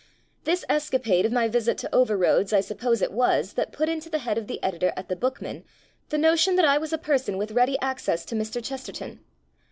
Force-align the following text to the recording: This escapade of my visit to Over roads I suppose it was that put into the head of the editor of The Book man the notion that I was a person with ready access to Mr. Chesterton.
This 0.45 0.65
escapade 0.67 1.27
of 1.27 1.31
my 1.31 1.47
visit 1.47 1.77
to 1.77 1.95
Over 1.95 2.17
roads 2.17 2.53
I 2.53 2.59
suppose 2.59 3.03
it 3.03 3.11
was 3.11 3.53
that 3.53 3.71
put 3.71 3.87
into 3.87 4.09
the 4.09 4.17
head 4.17 4.35
of 4.35 4.47
the 4.47 4.57
editor 4.63 4.91
of 4.97 5.07
The 5.09 5.15
Book 5.15 5.39
man 5.43 5.63
the 6.09 6.17
notion 6.17 6.55
that 6.55 6.65
I 6.65 6.79
was 6.79 6.91
a 6.91 6.97
person 6.97 7.37
with 7.37 7.51
ready 7.51 7.79
access 7.81 8.25
to 8.25 8.35
Mr. 8.35 8.63
Chesterton. 8.65 9.19